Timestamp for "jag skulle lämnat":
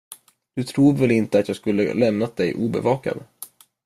1.47-2.35